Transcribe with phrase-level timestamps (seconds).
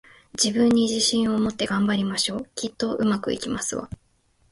[0.33, 2.49] 自分に自信を持って、頑張りましょう！
[2.55, 3.87] きっと、上手くいきますわ